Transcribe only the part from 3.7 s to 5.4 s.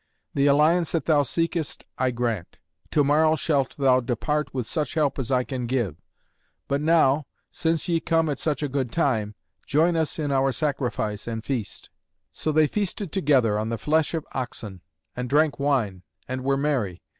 thou depart with such help as